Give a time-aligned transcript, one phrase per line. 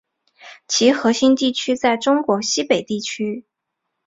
[0.67, 3.45] 其核心地区在中国西北地区。